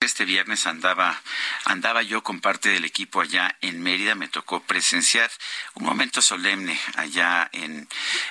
[0.00, 1.20] Este viernes andaba,
[1.64, 5.28] andaba yo con parte del equipo allá en Mérida, me tocó presenciar
[5.74, 7.88] un momento solemne allá en,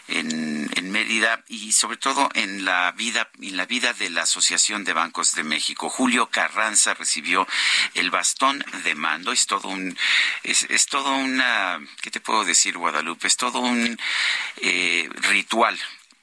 [0.08, 4.86] en, en Mérida y sobre todo en la vida, en la vida de la Asociación
[4.86, 5.90] de Bancos de México.
[5.90, 7.46] Julio Carranza recibió
[7.96, 9.98] el bastón de mando, es todo un,
[10.44, 13.28] es, es todo una, ¿qué te puedo decir, Guadalupe?
[13.28, 14.00] Es todo un
[14.62, 15.78] eh, ritual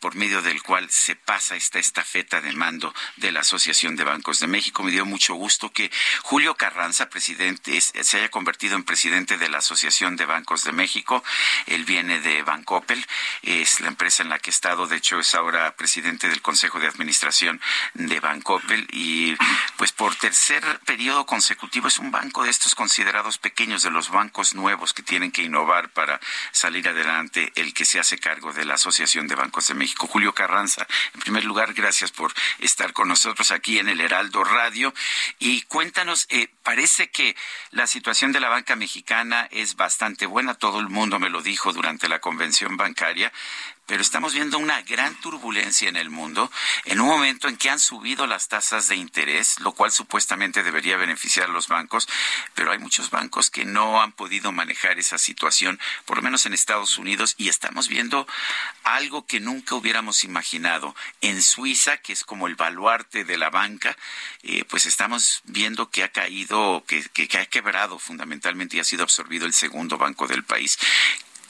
[0.05, 4.39] por medio del cual se pasa esta estafeta de mando de la Asociación de Bancos
[4.39, 4.83] de México.
[4.83, 9.59] Me dio mucho gusto que Julio Carranza, presidente, se haya convertido en presidente de la
[9.59, 11.25] Asociación de Bancos de México.
[11.65, 13.03] Él viene de Bancoppel,
[13.41, 16.79] es la empresa en la que he estado, de hecho es ahora presidente del Consejo
[16.81, 17.59] de Administración
[17.95, 19.35] de Bancoppel y
[19.79, 24.55] pues por tercer periodo consecutivo es un banco de estos considerados pequeños, de los bancos
[24.55, 26.21] nuevos que tienen que innovar para
[26.53, 29.94] salir adelante, el que se hace cargo de la Asociación de Bancos de México.
[29.99, 30.87] Julio Carranza.
[31.15, 34.95] En primer lugar, gracias por estar con nosotros aquí en el Heraldo Radio.
[35.39, 37.37] Y cuéntanos, eh, parece que
[37.71, 40.55] la situación de la banca mexicana es bastante buena.
[40.55, 43.33] Todo el mundo me lo dijo durante la convención bancaria
[43.87, 46.51] pero estamos viendo una gran turbulencia en el mundo
[46.85, 50.97] en un momento en que han subido las tasas de interés, lo cual supuestamente debería
[50.97, 52.09] beneficiar a los bancos,
[52.55, 56.55] pero hay muchos bancos que no han podido manejar esa situación, por lo menos en
[56.55, 58.27] Estados Unidos, y estamos viendo
[58.83, 60.95] algo que nunca hubiéramos imaginado.
[61.21, 63.97] En Suiza, que es como el baluarte de la banca,
[64.43, 69.03] eh, pues estamos viendo que ha caído, que, que ha quebrado fundamentalmente y ha sido
[69.03, 70.79] absorbido el segundo banco del país.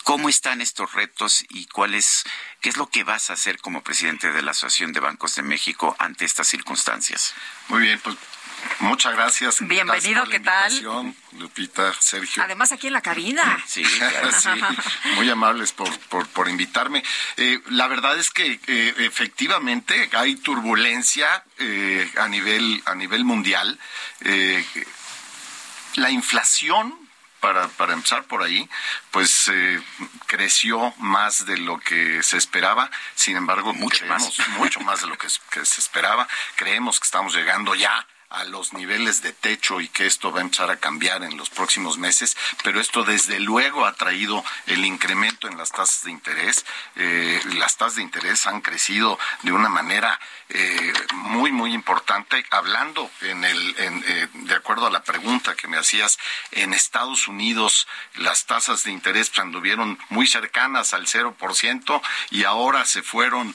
[0.04, 2.24] ¿Cómo están estos retos y cuál es,
[2.60, 5.42] qué es lo que vas a hacer como presidente de la Asociación de Bancos de
[5.42, 7.34] México ante estas circunstancias?
[7.68, 8.16] Muy bien, pues
[8.80, 9.56] Muchas gracias.
[9.60, 11.14] Bienvenido, ¿qué tal?
[11.38, 12.42] Lupita, Sergio.
[12.42, 13.62] Además, aquí en la cabina.
[13.66, 14.48] Sí, sí
[15.16, 15.88] muy amables por,
[16.28, 17.02] por, invitarme.
[17.36, 23.78] Eh, la verdad es que eh, efectivamente hay turbulencia eh, a, nivel, a nivel mundial.
[25.96, 27.03] la inflación
[27.44, 28.66] para, para empezar por ahí,
[29.10, 29.78] pues eh,
[30.24, 32.90] creció más de lo que se esperaba.
[33.14, 36.26] Sin embargo, mucho más, mucho más de lo que, que se esperaba.
[36.56, 40.42] Creemos que estamos llegando ya a los niveles de techo y que esto va a
[40.42, 45.46] empezar a cambiar en los próximos meses, pero esto desde luego ha traído el incremento
[45.48, 46.64] en las tasas de interés.
[46.96, 50.18] Eh, las tasas de interés han crecido de una manera
[50.48, 52.44] eh, muy, muy importante.
[52.50, 56.18] Hablando en el, eh, de acuerdo a la pregunta que me hacías,
[56.50, 63.02] en Estados Unidos las tasas de interés anduvieron muy cercanas al 0% y ahora se
[63.02, 63.54] fueron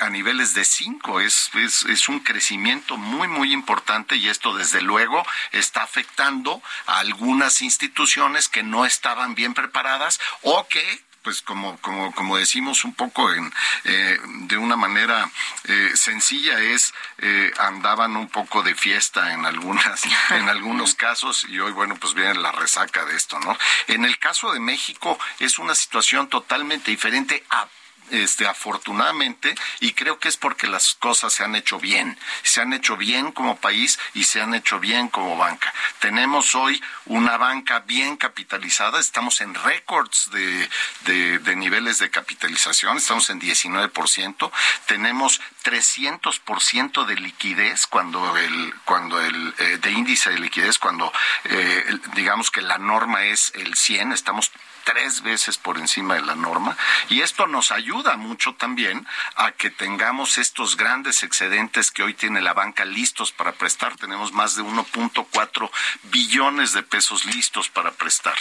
[0.00, 1.20] a niveles de 5.
[1.20, 6.98] Es, es, es un crecimiento muy, muy importante y esto desde luego está afectando a
[6.98, 12.94] algunas instituciones que no estaban bien preparadas o que pues como, como, como decimos un
[12.94, 13.52] poco en,
[13.84, 15.30] eh, de una manera
[15.64, 21.58] eh, sencilla es eh, andaban un poco de fiesta en algunas en algunos casos y
[21.58, 23.58] hoy bueno pues viene la resaca de esto no
[23.88, 27.68] en el caso de México es una situación totalmente diferente a
[28.10, 32.72] este, afortunadamente, y creo que es porque las cosas se han hecho bien, se han
[32.72, 35.72] hecho bien como país y se han hecho bien como banca.
[36.00, 43.30] Tenemos hoy una banca bien capitalizada, estamos en récords de, de, niveles de capitalización, estamos
[43.30, 44.50] en 19%,
[44.86, 51.12] tenemos 300% de liquidez cuando el, cuando el, eh, de índice de liquidez, cuando
[51.44, 54.52] eh, digamos que la norma es el 100, estamos
[54.88, 56.74] tres veces por encima de la norma
[57.10, 59.06] y esto nos ayuda mucho también
[59.36, 63.96] a que tengamos estos grandes excedentes que hoy tiene la banca listos para prestar.
[63.96, 65.70] Tenemos más de 1.4
[66.04, 68.34] billones de pesos listos para prestar.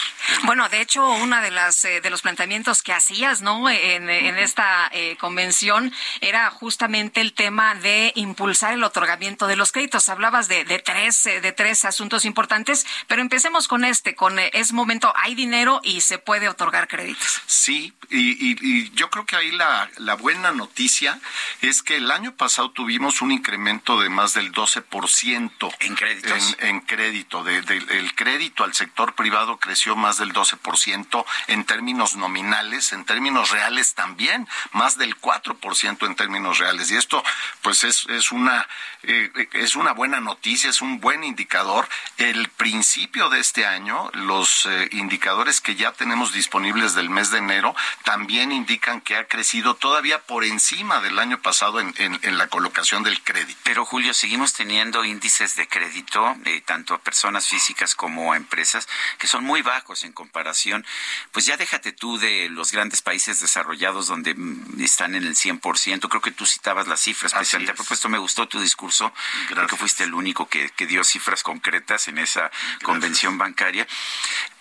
[0.43, 3.69] Bueno, de hecho, una de las eh, de los planteamientos que hacías, ¿no?
[3.69, 10.07] En, esta eh, convención era justamente el tema de impulsar el otorgamiento de los créditos.
[10.07, 14.71] Hablabas de, de tres eh, de tres asuntos importantes, pero empecemos con este, con es
[14.71, 17.41] momento, hay dinero y se puede otorgar créditos.
[17.45, 21.19] Sí, y, yo creo que ahí la, la buena noticia
[21.61, 26.55] es que el año pasado tuvimos un incremento de más del 12% en créditos.
[26.59, 32.93] En, crédito, de, el crédito al sector privado creció más del 12% en términos nominales,
[32.93, 36.91] en términos reales también, más del 4% en términos reales.
[36.91, 37.23] Y esto,
[37.61, 38.67] pues, es, es una
[39.03, 41.87] eh, es una buena noticia, es un buen indicador.
[42.17, 47.37] El principio de este año, los eh, indicadores que ya tenemos disponibles del mes de
[47.37, 52.47] enero también indican que ha crecido todavía por encima del año pasado en, en, la
[52.47, 53.59] colocación del crédito.
[53.63, 58.87] Pero Julio, seguimos teniendo índices de crédito, eh, tanto a personas físicas como a empresas,
[59.17, 60.85] que son muy bajos en comparación.
[61.31, 66.09] Pues ya déjate tú de los grandes países desarrollados donde mm, están en el 100%.
[66.09, 69.13] Creo que tú citabas las cifras, especialmente a propósito me gustó tu discurso.
[69.49, 72.51] Creo que fuiste el único que, que dio cifras concretas en esa
[72.83, 73.87] convención bancaria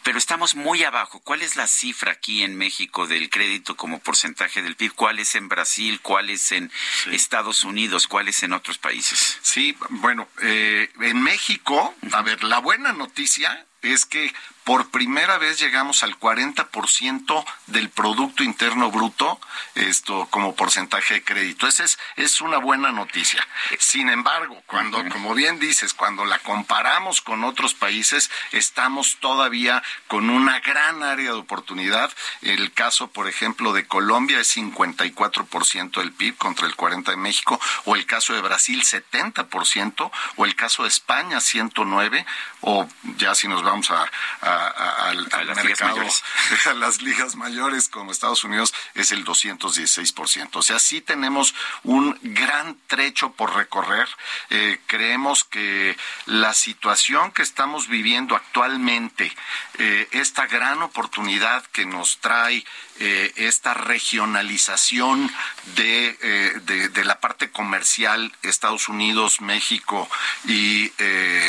[0.06, 1.18] pero estamos muy abajo.
[1.18, 4.92] ¿Cuál es la cifra aquí en México del crédito como porcentaje del PIB?
[4.94, 5.98] ¿Cuál es en Brasil?
[6.00, 6.70] ¿Cuál es en
[7.10, 8.06] Estados Unidos?
[8.06, 9.40] ¿Cuál es en otros países?
[9.42, 14.32] Sí, bueno, eh, en México, a ver, la buena noticia es que
[14.66, 19.40] por primera vez llegamos al 40% del Producto Interno Bruto
[19.76, 21.68] esto como porcentaje de crédito.
[21.68, 23.46] Esa es, es una buena noticia.
[23.78, 30.30] Sin embargo, cuando, como bien dices, cuando la comparamos con otros países, estamos todavía con
[30.30, 32.10] una gran área de oportunidad.
[32.42, 37.60] El caso, por ejemplo, de Colombia es 54% del PIB contra el 40% de México,
[37.84, 42.24] o el caso de Brasil 70%, o el caso de España 109%,
[42.62, 42.88] o
[43.18, 44.08] ya si nos vamos a
[45.08, 46.00] al, las mercado,
[46.66, 50.48] a las ligas mayores como Estados Unidos es el 216%.
[50.52, 54.08] O sea, sí tenemos un gran trecho por recorrer.
[54.50, 55.96] Eh, creemos que
[56.26, 59.32] la situación que estamos viviendo actualmente,
[59.78, 62.64] eh, esta gran oportunidad que nos trae
[62.98, 65.30] eh, esta regionalización
[65.76, 66.14] de,
[66.64, 70.08] de, la parte comercial Estados Unidos, México
[70.46, 70.90] y,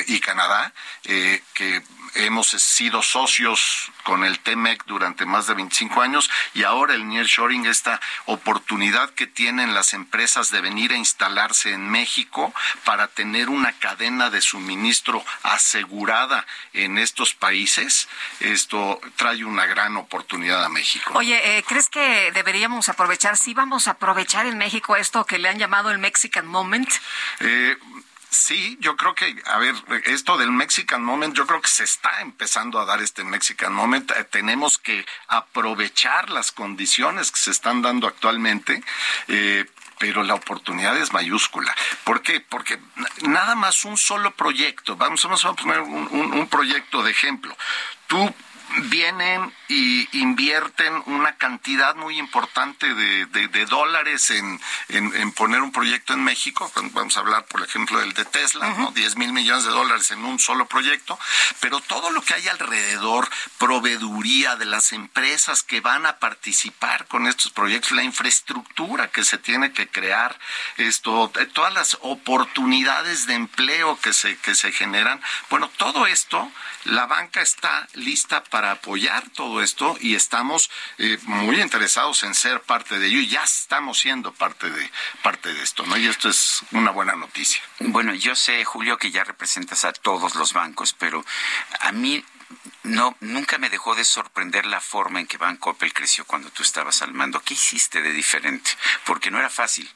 [0.07, 0.73] y Canadá,
[1.03, 1.81] que
[2.25, 7.65] hemos sido socios con el TEMEC durante más de 25 años y ahora el nearshoring,
[7.65, 12.53] esta oportunidad que tienen las empresas de venir a instalarse en México
[12.83, 18.07] para tener una cadena de suministro asegurada en estos países,
[18.39, 21.11] esto trae una gran oportunidad a México.
[21.15, 25.49] Oye, eh, ¿crees que deberíamos aprovechar, sí vamos a aprovechar en México esto que le
[25.49, 26.89] han llamado el Mexican Moment?
[27.39, 27.77] Eh,
[28.37, 29.73] Sí, yo creo que, a ver,
[30.05, 34.11] esto del Mexican Moment, yo creo que se está empezando a dar este Mexican Moment.
[34.11, 38.83] Eh, tenemos que aprovechar las condiciones que se están dando actualmente.
[39.27, 39.65] Eh,
[39.97, 41.75] pero la oportunidad es mayúscula.
[42.03, 42.39] ¿Por qué?
[42.39, 42.77] Porque
[43.23, 47.57] nada más un solo proyecto, vamos, a poner un, un proyecto de ejemplo.
[48.05, 48.31] Tú
[48.89, 54.59] vienen y invierten una cantidad muy importante de, de, dólares en,
[54.89, 56.71] en, poner un proyecto en México.
[56.93, 58.91] Vamos a hablar, por ejemplo, del de Tesla, ¿no?
[58.91, 61.19] 10 mil millones de dólares en un solo proyecto.
[61.59, 67.27] Pero todo lo que hay alrededor, proveeduría de las empresas que van a participar con
[67.27, 70.37] estos proyectos, la infraestructura que se tiene que crear,
[70.77, 75.21] esto, eh, todas las oportunidades de empleo que se, que se generan.
[75.49, 76.51] Bueno, todo esto,
[76.85, 82.59] la banca está lista para apoyar todo esto y estamos eh, muy interesados en ser
[82.61, 85.95] parte de ello y ya estamos siendo parte de parte de esto, ¿no?
[85.95, 87.61] Y esto es una buena noticia.
[87.78, 91.23] Bueno, yo sé, Julio, que ya representas a todos los bancos, pero
[91.81, 92.26] a mí
[92.81, 96.64] no, nunca me dejó de sorprender la forma en que Banco Opel creció cuando tú
[96.64, 97.40] estabas al mando.
[97.42, 98.71] ¿Qué hiciste de diferente?
[99.06, 99.87] Porque no era fácil.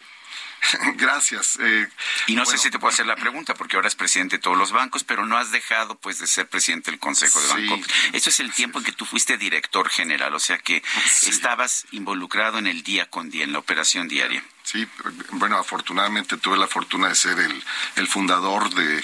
[0.96, 1.58] Gracias.
[1.60, 1.88] Eh,
[2.28, 4.58] y no sé si te puedo hacer la pregunta, porque ahora es presidente de todos
[4.58, 7.80] los bancos, pero no has dejado pues de ser presidente del Consejo de Banco.
[8.14, 10.84] Eso es el tiempo en que tú fuiste director general, o sea que
[11.24, 14.44] estabas involucrado en el día con día, en la operación diaria.
[14.72, 14.88] Sí,
[15.32, 19.04] bueno, afortunadamente tuve la fortuna de ser el, fundador de,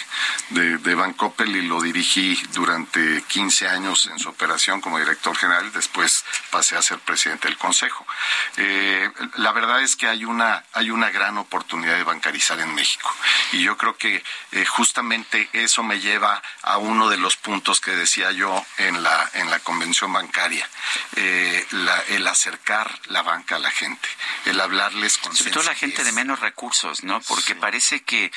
[0.52, 1.14] de, de
[1.46, 5.70] y lo dirigí durante 15 años en su operación como director general.
[5.74, 8.08] Después pasé a ser presidente del consejo.
[8.56, 13.14] Eh, la verdad es que hay una, hay una gran oportunidad de bancarizar en México.
[13.52, 17.92] Y yo creo que eh, justamente eso me lleva a uno de los puntos que
[17.92, 20.68] decía yo en la, en la convención bancaria.
[21.18, 21.66] Eh,
[22.10, 24.08] el acercar la banca a la gente,
[24.46, 27.20] el hablarles con todo la gente de menos recursos, ¿no?
[27.22, 28.32] Porque parece que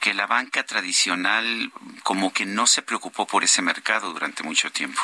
[0.00, 1.70] que la banca tradicional
[2.02, 5.00] como que no se preocupó por ese mercado durante mucho tiempo.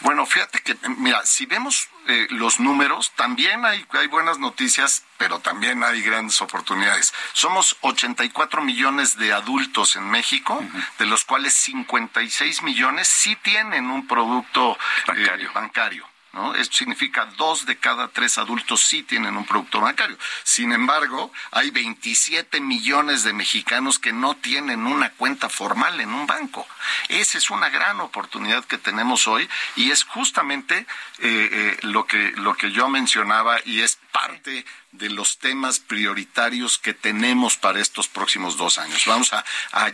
[0.00, 5.38] Bueno, fíjate que, mira, si vemos eh, los números, también hay, hay buenas noticias, pero
[5.38, 7.14] también hay grandes oportunidades.
[7.32, 10.62] Somos 84 millones de adultos en México,
[10.98, 14.76] de los cuales 56 millones sí tienen un producto
[15.16, 16.06] eh, bancario.
[16.34, 16.54] ¿No?
[16.54, 20.18] Esto significa dos de cada tres adultos sí tienen un producto bancario.
[20.42, 26.26] Sin embargo, hay 27 millones de mexicanos que no tienen una cuenta formal en un
[26.26, 26.66] banco.
[27.08, 30.86] Esa es una gran oportunidad que tenemos hoy y es justamente eh,
[31.20, 34.64] eh, lo, que, lo que yo mencionaba y es parte
[34.94, 39.04] de los temas prioritarios que tenemos para estos próximos dos años.
[39.06, 39.44] Vamos a,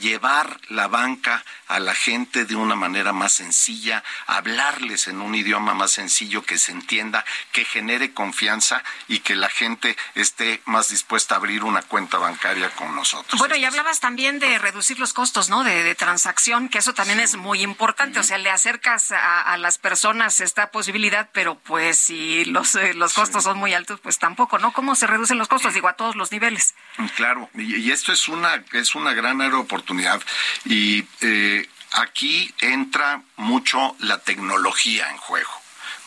[0.01, 5.75] llevar la banca a la gente de una manera más sencilla, hablarles en un idioma
[5.75, 11.35] más sencillo que se entienda, que genere confianza y que la gente esté más dispuesta
[11.35, 13.39] a abrir una cuenta bancaria con nosotros.
[13.39, 15.65] Bueno, y hablabas también de reducir los costos, ¿no?
[15.65, 18.21] De, transacción, que eso también es muy importante.
[18.21, 23.13] O sea, le acercas a, las personas esta posibilidad, pero pues si los, eh, los
[23.13, 24.73] costos son muy altos, pues tampoco, ¿no?
[24.73, 25.75] ¿Cómo se reducen los costos?
[25.75, 26.75] Digo, a todos los niveles.
[27.17, 30.21] Claro, y, esto es una, es una gran oportunidad.
[30.65, 35.51] Y eh, aquí entra mucho la tecnología en juego.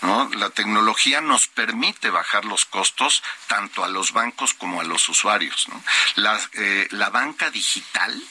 [0.01, 0.29] ¿No?
[0.35, 5.69] La tecnología nos permite bajar los costos tanto a los bancos como a los usuarios.
[5.69, 5.81] ¿no?
[6.15, 8.21] La, eh, la banca digital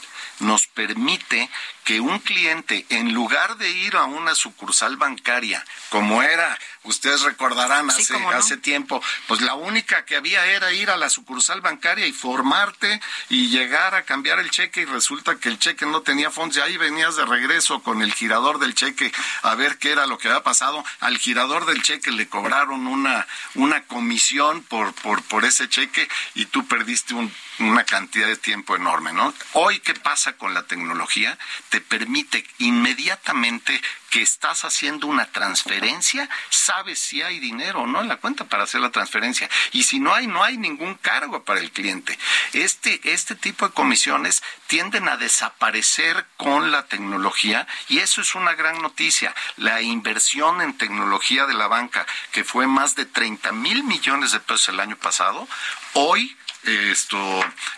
[0.40, 1.48] nos permite
[1.84, 7.90] que un cliente, en lugar de ir a una sucursal bancaria, como era, ustedes recordarán
[7.90, 12.12] hace, hace tiempo, pues la única que había era ir a la sucursal bancaria y
[12.12, 16.56] formarte y llegar a cambiar el cheque y resulta que el cheque no tenía fondos
[16.56, 19.12] y ahí venías de regreso con el girador del cheque
[19.42, 20.84] a ver qué era lo que había pasado.
[21.00, 26.46] Al girador del cheque le cobraron una, una comisión por, por, por ese cheque y
[26.46, 27.14] tú perdiste
[27.58, 29.32] una cantidad de tiempo enorme, ¿no?
[29.52, 31.38] Hoy, ¿qué pasa con la tecnología?
[31.68, 33.80] te permite inmediatamente
[34.10, 38.64] que estás haciendo una transferencia, sabes si hay dinero o no en la cuenta para
[38.64, 39.48] hacer la transferencia.
[39.72, 42.18] Y si no hay, no hay ningún cargo para el cliente.
[42.52, 48.52] Este, este tipo de comisiones tienden a desaparecer con la tecnología y eso es una
[48.54, 49.34] gran noticia.
[49.56, 54.40] La inversión en tecnología de la banca, que fue más de 30 mil millones de
[54.40, 55.48] pesos el año pasado,
[55.94, 57.18] hoy esto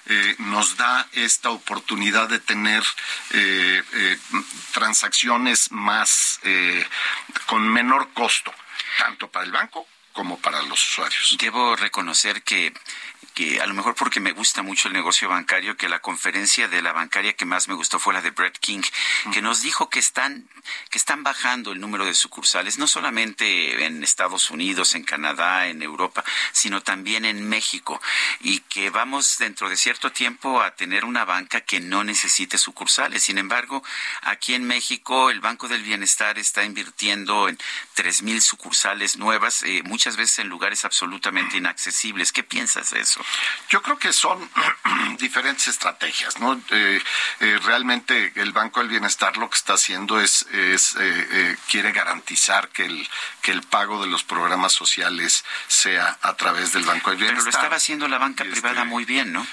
[0.06, 2.82] eh, nos da esta oportunidad de tener
[3.30, 4.18] eh, eh,
[4.72, 6.40] transacciones más
[7.46, 8.52] con menor costo,
[8.98, 11.36] tanto para el banco como para los usuarios.
[11.38, 12.72] Debo reconocer que
[13.34, 16.82] que a lo mejor porque me gusta mucho el negocio bancario, que la conferencia de
[16.82, 18.82] la bancaria que más me gustó fue la de Brett King,
[19.32, 20.48] que nos dijo que están,
[20.90, 25.82] que están bajando el número de sucursales, no solamente en Estados Unidos, en Canadá, en
[25.82, 28.00] Europa, sino también en México,
[28.40, 33.22] y que vamos dentro de cierto tiempo a tener una banca que no necesite sucursales.
[33.22, 33.82] Sin embargo,
[34.22, 37.58] aquí en México el Banco del Bienestar está invirtiendo en
[37.94, 42.32] tres mil sucursales nuevas, eh, muchas veces en lugares absolutamente inaccesibles.
[42.32, 43.13] ¿Qué piensas de eso?
[43.68, 44.50] Yo creo que son
[45.18, 46.60] diferentes estrategias, ¿no?
[46.70, 47.02] Eh,
[47.40, 52.68] eh, realmente el Banco del Bienestar lo que está haciendo es, es eh, quiere garantizar
[52.68, 53.08] que el,
[53.42, 57.44] que el pago de los programas sociales sea a través del Banco del Bienestar.
[57.44, 59.46] Pero lo estaba haciendo la banca privada este, muy bien, ¿no?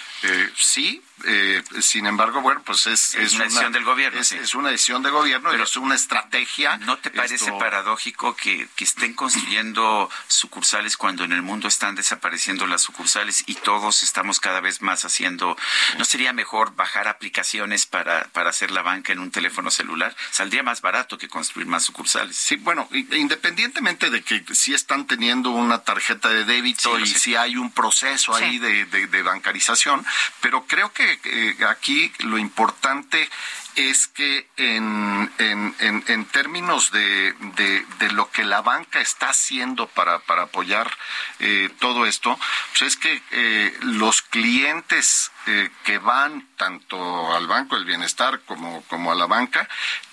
[0.55, 4.19] sí, eh, sin embargo, bueno, pues es, es, una decisión del gobierno.
[4.19, 6.77] Es, una decisión del gobierno, pero es una estrategia.
[6.77, 12.67] ¿No te parece paradójico que, que, estén construyendo sucursales cuando en el mundo están desapareciendo
[12.67, 15.57] las sucursales y todos estamos cada vez más haciendo...
[15.97, 20.15] ¿No sería mejor bajar aplicaciones para, para hacer la banca en un teléfono celular?
[20.31, 22.35] Saldría más barato que construir más sucursales.
[22.35, 27.57] Sí, bueno, independientemente de que si están teniendo una tarjeta de débito y si hay
[27.57, 30.05] un proceso ahí de, de bancarización,
[30.41, 33.29] pero creo que eh, aquí lo importante
[33.75, 37.33] es que en, en, en, términos de,
[37.99, 40.91] de, lo que la banca está haciendo para, para apoyar
[41.39, 42.37] eh, todo esto,
[42.71, 48.83] pues es que eh, los clientes eh, que van tanto al Banco del Bienestar como,
[48.83, 49.67] como a la banca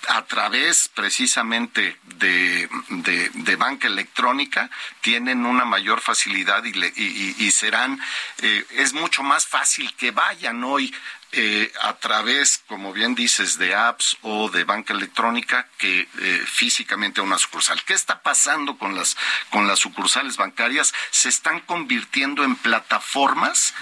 [0.07, 4.69] a través precisamente de, de, banca electrónica
[5.01, 6.71] tienen una mayor facilidad y,
[7.37, 7.99] y, serán,
[8.41, 10.93] eh, es mucho más fácil que vayan hoy
[11.31, 17.21] eh, a través, como bien dices, de apps o de banca electrónica que eh, físicamente
[17.21, 17.83] a una sucursal.
[17.83, 19.15] ¿Qué está pasando con las,
[19.51, 20.91] con las sucursales bancarias?
[21.11, 23.75] Se están convirtiendo en plataformas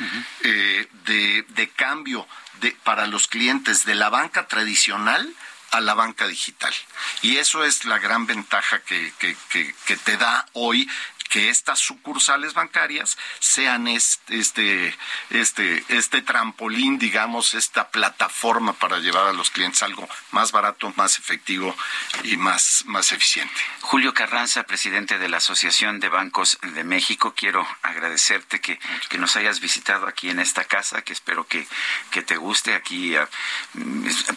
[0.44, 2.28] eh, de, de, cambio
[2.62, 5.34] de, para los clientes de la banca tradicional
[5.72, 6.74] a la banca digital.
[7.22, 10.90] Y eso es la gran ventaja que, que, que, que, te da hoy
[11.28, 14.96] que estas sucursales bancarias sean este, este,
[15.30, 21.18] este, este trampolín, digamos, esta plataforma para llevar a los clientes algo más barato, más
[21.18, 21.76] efectivo
[22.24, 23.54] y más, más eficiente.
[23.82, 28.80] Julio Carranza, presidente de la Asociación de Bancos de México, quiero agradecerte que,
[29.10, 31.68] que nos hayas visitado aquí en esta casa, que espero que,
[32.12, 32.74] que te guste.
[32.76, 33.28] Aquí ah,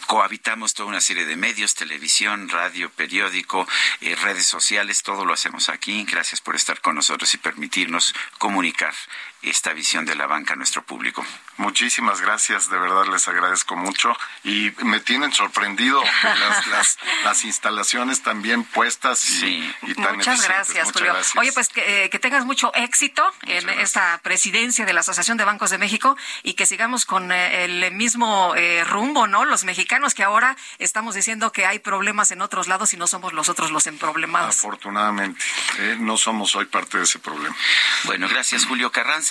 [0.07, 3.67] cohabitamos toda una serie de medios, televisión, radio, periódico,
[4.01, 6.05] eh, redes sociales, todo lo hacemos aquí.
[6.05, 8.93] Gracias por estar con nosotros y permitirnos comunicar
[9.41, 11.25] esta visión de la banca a nuestro público.
[11.57, 16.01] Muchísimas gracias, de verdad les agradezco mucho y me tienen sorprendido
[16.69, 21.15] las, las, instalaciones también puestas y, tan Muchas gracias, Julio.
[21.37, 25.71] Oye, pues que, eh, tengas mucho éxito en esta presidencia de la Asociación de Bancos
[25.71, 29.45] de México y que sigamos con eh, el mismo eh, rumbo, ¿no?
[29.45, 33.33] Los mexicanos que ahora estamos diciendo que hay problemas en otros lados y no somos
[33.33, 34.57] los otros los emproblemados.
[34.57, 35.43] Afortunadamente,
[35.99, 37.55] no somos hoy parte de ese problema.
[38.03, 39.30] Bueno, gracias Julio Carranza.